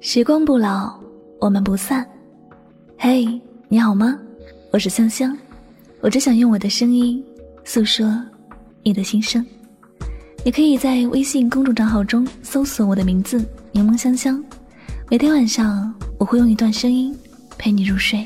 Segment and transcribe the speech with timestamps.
[0.00, 0.98] 时光不老，
[1.40, 2.06] 我们不散。
[2.98, 4.18] 嘿，你好吗？
[4.70, 5.36] 我是香香，
[6.00, 7.22] 我只想用我的声音
[7.64, 8.22] 诉说
[8.82, 9.44] 你的心声。
[10.44, 14.42] 你可以在微信公众账号中搜索我的名字“柠檬香香”，
[15.10, 17.16] 每天晚上我会用一段声音
[17.56, 18.24] 陪你入睡。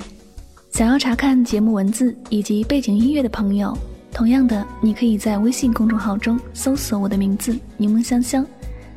[0.70, 3.76] 想要查看节目文字以及背景音乐的朋友，
[4.12, 8.44] 同样的，你可以在微信公众号中搜索我的名字“柠檬香香”。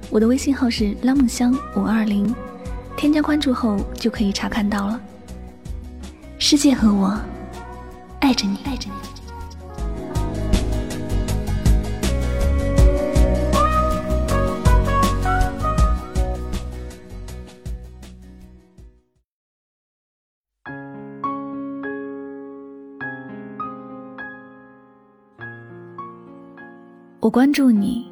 [0.10, 2.34] 我的微信号是拉梦香五二零，
[3.02, 5.02] 添加关注后就可以查看到了。
[6.38, 7.20] 世界和我
[8.20, 8.96] 爱着你，爱着你。
[27.20, 28.12] 我关注你，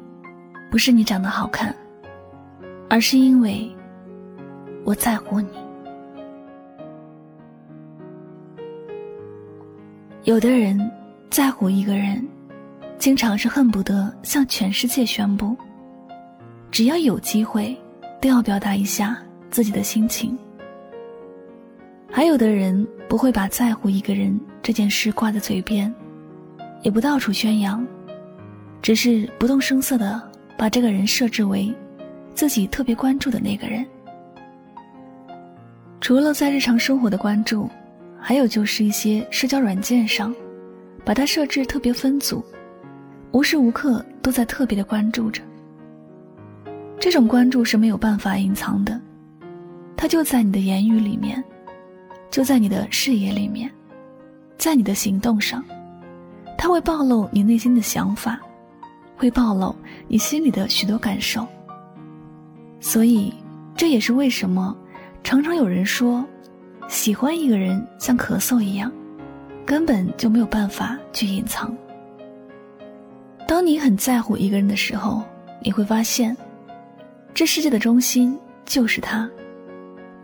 [0.68, 1.72] 不是你长得好看。
[2.88, 3.72] 而是因为
[4.90, 5.46] 我在乎你。
[10.24, 10.90] 有的人
[11.30, 12.26] 在乎一个人，
[12.98, 15.56] 经常是恨不得向全世界宣布，
[16.72, 17.80] 只要有机会，
[18.20, 19.16] 都要表达一下
[19.48, 20.36] 自己的心情。
[22.10, 25.94] 还有的人不会把在乎一个人这件事挂在嘴边，
[26.82, 27.86] 也不到处宣扬，
[28.82, 30.20] 只是不动声色的
[30.58, 31.72] 把这个人设置为。
[32.32, 33.84] 自己特别关注的那个人，
[36.00, 37.68] 除了在日常生活的关注，
[38.18, 40.34] 还有就是一些社交软件上，
[41.04, 42.42] 把它设置特别分组，
[43.32, 45.42] 无时无刻都在特别的关注着。
[46.98, 48.98] 这种关注是没有办法隐藏的，
[49.94, 51.42] 它就在你的言语里面，
[52.30, 53.70] 就在你的视野里面，
[54.56, 55.62] 在你的行动上，
[56.56, 58.40] 它会暴露你内心的想法，
[59.16, 59.74] 会暴露
[60.08, 61.46] 你心里的许多感受。
[62.80, 63.32] 所以，
[63.76, 64.76] 这也是为什么
[65.22, 66.24] 常常有人说，
[66.88, 68.90] 喜欢一个人像咳嗽一样，
[69.64, 71.76] 根本就没有办法去隐藏。
[73.46, 75.22] 当你很在乎一个人的时候，
[75.62, 76.36] 你会发现，
[77.32, 79.28] 这世界的中心就是他，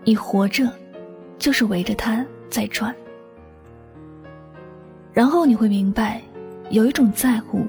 [0.04, 0.70] 你活着
[1.38, 2.94] 就是围着他在转。
[5.12, 6.20] 然后你会明白，
[6.70, 7.66] 有一种在乎，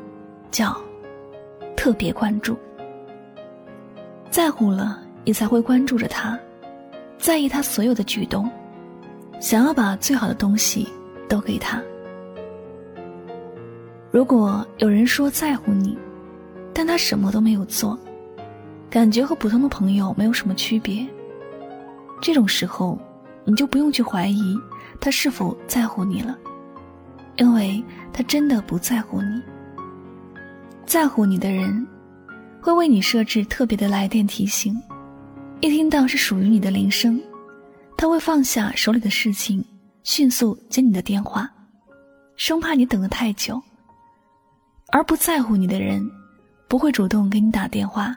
[0.52, 0.76] 叫
[1.76, 2.58] 特别关注。
[4.30, 6.38] 在乎了，你才会关注着他，
[7.18, 8.50] 在意他所有的举动，
[9.40, 10.88] 想要把最好的东西
[11.28, 11.82] 都给他。
[14.12, 15.98] 如果有人说在乎你，
[16.74, 17.98] 但他什么都没有做，
[18.90, 21.06] 感觉和普通的朋友没有什么区别，
[22.22, 22.98] 这种时候，
[23.44, 24.58] 你就不用去怀疑
[25.00, 26.38] 他是否在乎你了，
[27.38, 29.42] 因为他真的不在乎你。
[30.86, 31.86] 在乎你的人。
[32.60, 34.76] 会为你设置特别的来电提醒，
[35.60, 37.20] 一听到是属于你的铃声，
[37.98, 39.64] 他会放下手里的事情，
[40.04, 41.50] 迅速接你的电话，
[42.36, 43.62] 生怕你等得太久。
[44.92, 46.08] 而不在乎你的人，
[46.68, 48.16] 不会主动给你打电话，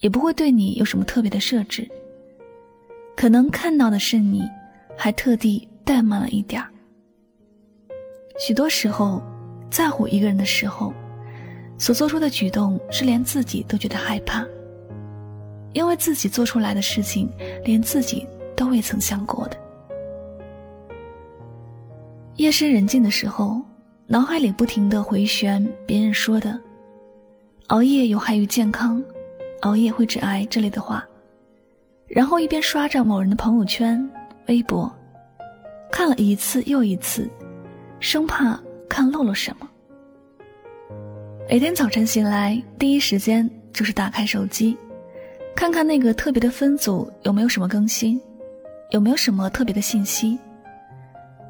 [0.00, 1.88] 也不会对你有什么特别的设置。
[3.16, 4.42] 可能看到的是你，
[4.96, 6.68] 还特地怠慢了一点儿。
[8.40, 9.22] 许多时候，
[9.70, 10.92] 在乎一个人的时候。
[11.80, 14.44] 所做出的举动是连自己都觉得害怕，
[15.78, 17.30] 因为自己做出来的事情
[17.64, 19.56] 连自己都未曾想过的。
[22.34, 23.62] 夜深人静的时候，
[24.08, 26.60] 脑海里不停的回旋别人说的
[27.68, 29.00] “熬夜有害于健康，
[29.60, 31.06] 熬夜会致癌”之类的话，
[32.08, 34.04] 然后一边刷着某人的朋友圈、
[34.48, 34.92] 微博，
[35.92, 37.30] 看了一次又一次，
[38.00, 39.68] 生怕看漏了什么。
[41.48, 44.76] 每天早晨醒来，第一时间就是打开手机，
[45.58, 48.20] 看看那个特别的分组有没有什么更新，
[48.92, 50.38] 有没有什么特别的信息。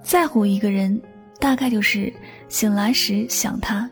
[0.01, 0.99] 在乎一个人，
[1.39, 2.11] 大概就是
[2.49, 3.87] 醒来时想他，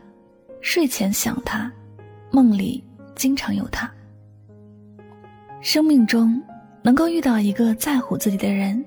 [0.59, 1.71] 睡前想他，
[2.31, 2.83] 梦里
[3.13, 3.87] 经常有他。
[5.61, 6.41] 生命中
[6.81, 8.83] 能够遇到一个在乎自己的人，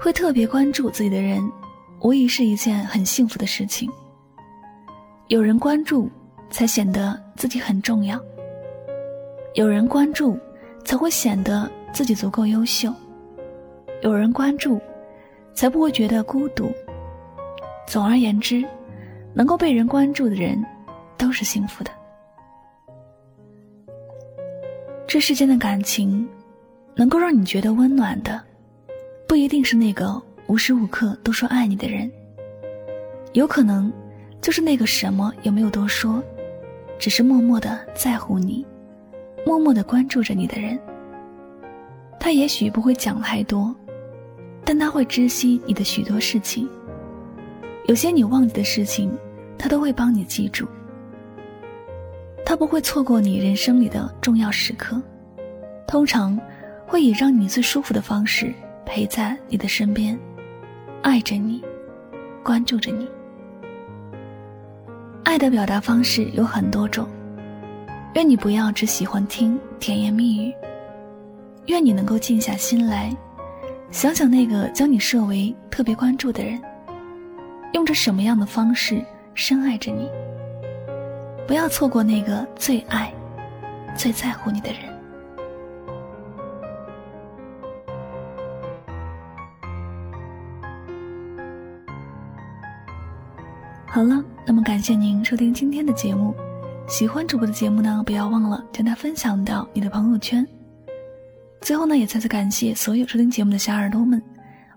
[0.00, 1.46] 会特别关注自己的人，
[2.00, 3.90] 无疑是一件很幸福的事情。
[5.28, 6.10] 有人关注。
[6.48, 8.20] 才显得自己很重要。
[9.54, 10.38] 有人关注，
[10.86, 12.90] 才会显得自己足够优秀。
[14.02, 14.80] 有人关注，
[15.52, 16.70] 才不会觉得孤独。
[17.88, 18.64] 总而言之，
[19.34, 20.64] 能够被人关注的人，
[21.18, 21.90] 都是幸福的。
[25.08, 26.26] 这世间的感情，
[26.94, 28.40] 能够让你觉得温暖的，
[29.26, 32.08] 不一定是那个无时无刻都说爱你的人，
[33.32, 33.92] 有可能
[34.40, 36.22] 就是那个什么也没有多说。
[36.98, 38.64] 只是默默的在乎你，
[39.46, 40.76] 默默的关注着你的人。
[42.18, 43.72] 他也许不会讲太多，
[44.64, 46.68] 但他会知悉你的许多事情。
[47.86, 49.16] 有些你忘记的事情，
[49.56, 50.66] 他都会帮你记住。
[52.44, 55.00] 他不会错过你人生里的重要时刻，
[55.86, 56.36] 通常
[56.84, 58.52] 会以让你最舒服的方式
[58.84, 60.18] 陪在你的身边，
[61.02, 61.62] 爱着你，
[62.42, 63.08] 关注着你。
[65.22, 67.08] 爱的表达方式有很多种，
[68.16, 70.50] 愿你不要只喜欢听甜言蜜语，
[71.66, 73.14] 愿你能够静下心来，
[73.90, 76.58] 想想那个将你设为特别关注的人。
[77.74, 79.04] 用着什么样的方式
[79.34, 80.08] 深爱着你？
[81.46, 83.12] 不要错过那个最爱、
[83.94, 84.80] 最在乎你的人。
[93.84, 96.34] 好了，那么感谢您收听今天的节目。
[96.88, 100.46] 喜欢主播的节目呢，不要忘了将它分享到你的朋友圈。
[101.60, 104.22] 最后呢，也再次感谢所有收听节目的小耳朵们。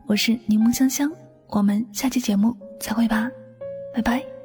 [0.08, 1.12] 我是柠檬香香，
[1.50, 2.56] 我们下期节目。
[2.80, 3.30] 再会吧，
[3.94, 4.39] 拜拜。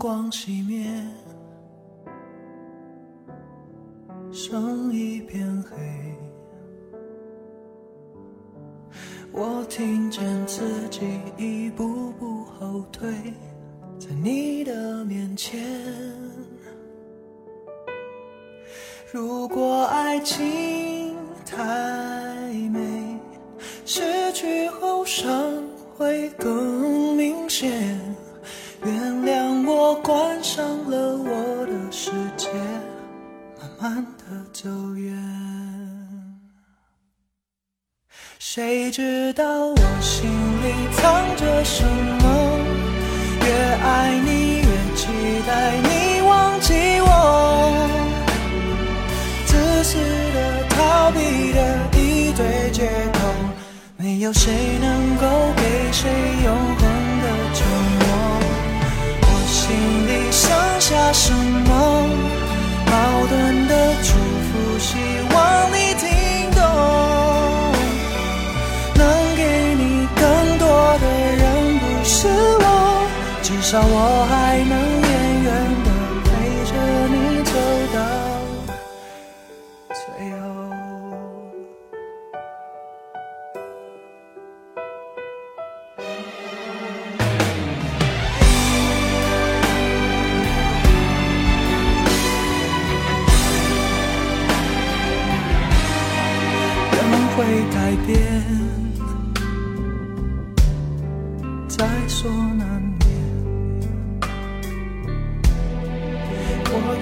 [0.00, 0.82] 光熄灭，
[4.32, 5.76] 剩一片黑。
[9.30, 11.02] 我听见自己
[11.36, 13.12] 一步步后退，
[13.98, 15.60] 在你的面前。
[19.12, 21.14] 如果爱情
[21.44, 21.58] 太
[22.72, 23.20] 美，
[23.84, 25.30] 失去后伤
[25.94, 27.99] 会更明显。
[30.02, 32.48] 关上了我的世界，
[33.60, 35.14] 慢慢的走远。
[38.38, 42.58] 谁知道我心里藏着什么？
[43.42, 44.64] 越爱你越
[44.96, 45.06] 期
[45.46, 47.08] 待你忘记我，
[49.46, 49.98] 自私
[50.34, 51.58] 的逃避的
[51.98, 53.18] 一堆借口，
[53.96, 55.26] 没有谁能够
[73.70, 75.10] 至少我还能远
[75.44, 75.48] 远
[75.84, 75.88] 的
[76.24, 76.28] 陪
[76.66, 76.72] 着
[77.06, 77.14] 你
[77.44, 77.54] 走
[77.94, 77.98] 到
[79.94, 80.02] 最
[80.40, 80.42] 后。
[96.90, 96.98] 人
[97.36, 97.38] 会
[97.70, 98.18] 改变，
[101.68, 101.78] 在
[102.08, 102.28] 所
[102.58, 102.99] 难免。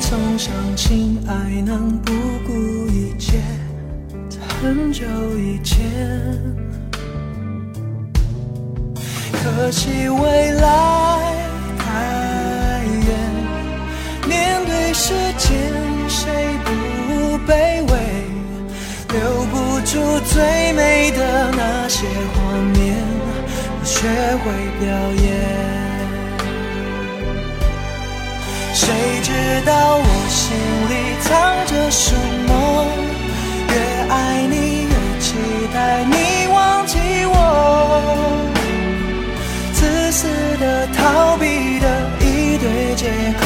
[0.01, 2.13] 曾相信爱能不
[2.47, 3.39] 顾一切，
[4.29, 5.05] 在很久
[5.37, 5.87] 以前。
[9.33, 11.35] 可惜未来
[11.79, 13.09] 太远，
[14.27, 15.51] 面对时间，
[16.09, 16.31] 谁
[16.65, 16.71] 不
[17.51, 17.93] 卑微？
[19.11, 22.97] 留不住最美的那些画面，
[23.79, 24.47] 不学会
[24.81, 24.87] 表
[25.23, 25.78] 演。
[28.81, 28.95] 谁
[29.25, 29.33] 知
[29.67, 30.57] 道我心
[30.89, 32.15] 里藏着什
[32.47, 32.53] 么？
[33.69, 33.75] 越
[34.09, 34.55] 爱你
[34.85, 35.35] 越期
[35.75, 37.35] 待你忘记我，
[39.73, 40.29] 自私
[40.61, 41.87] 的逃避的
[42.21, 43.45] 一堆借口，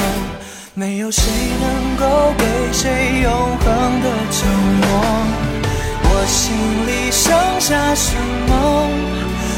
[0.75, 1.25] 没有谁
[1.63, 3.67] 能够给谁永恒
[4.03, 4.39] 的承
[4.83, 4.87] 诺。
[6.05, 6.43] 我心
[6.87, 8.15] 里剩下什
[8.49, 8.51] 么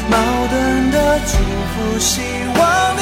[0.09, 0.15] 矛
[0.49, 1.35] 盾的祝
[1.71, 1.99] 福？
[1.99, 2.21] 希
[2.57, 2.94] 望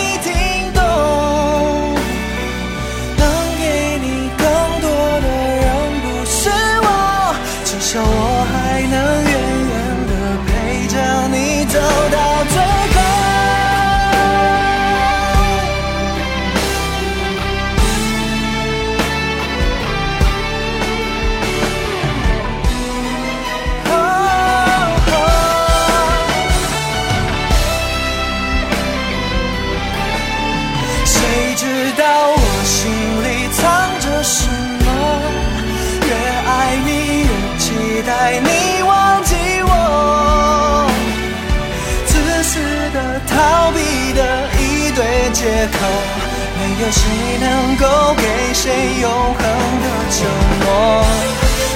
[46.79, 47.01] 有谁
[47.39, 49.41] 能够给谁永恒
[49.83, 50.19] 的承
[50.59, 50.67] 诺？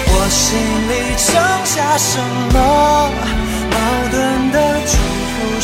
[0.10, 0.46] 我心
[0.90, 1.26] 里剩
[1.66, 2.20] 下什
[2.54, 2.56] 么
[3.72, 3.76] 矛
[4.12, 4.16] 盾
[4.52, 5.62] 的祝福？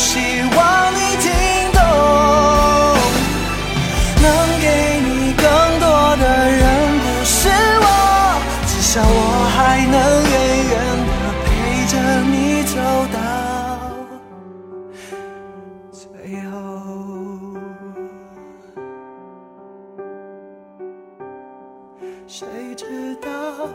[22.26, 23.68] 谁知道？